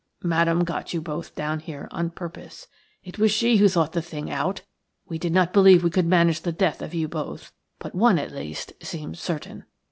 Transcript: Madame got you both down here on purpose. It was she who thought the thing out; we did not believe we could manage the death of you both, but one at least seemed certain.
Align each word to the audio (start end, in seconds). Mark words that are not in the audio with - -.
Madame 0.23 0.63
got 0.63 0.95
you 0.95 0.99
both 0.99 1.35
down 1.35 1.59
here 1.59 1.87
on 1.91 2.09
purpose. 2.09 2.65
It 3.03 3.19
was 3.19 3.29
she 3.29 3.57
who 3.57 3.69
thought 3.69 3.91
the 3.91 4.01
thing 4.01 4.31
out; 4.31 4.61
we 5.07 5.19
did 5.19 5.31
not 5.31 5.53
believe 5.53 5.83
we 5.83 5.91
could 5.91 6.07
manage 6.07 6.41
the 6.41 6.51
death 6.51 6.81
of 6.81 6.95
you 6.95 7.07
both, 7.07 7.51
but 7.77 7.93
one 7.93 8.17
at 8.17 8.31
least 8.31 8.73
seemed 8.81 9.19
certain. 9.19 9.63